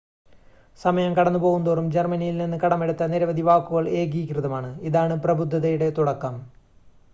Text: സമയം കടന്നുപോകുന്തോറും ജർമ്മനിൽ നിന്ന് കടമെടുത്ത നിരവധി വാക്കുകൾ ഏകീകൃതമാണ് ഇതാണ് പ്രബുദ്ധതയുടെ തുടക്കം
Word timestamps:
സമയം 0.79 1.11
കടന്നുപോകുന്തോറും 1.15 1.91
ജർമ്മനിൽ 1.91 2.37
നിന്ന് 2.37 2.57
കടമെടുത്ത 2.57 3.03
നിരവധി 3.03 3.41
വാക്കുകൾ 3.41 3.89
ഏകീകൃതമാണ് 3.89 4.81
ഇതാണ് 4.81 5.15
പ്രബുദ്ധതയുടെ 5.23 5.89
തുടക്കം 5.89 6.37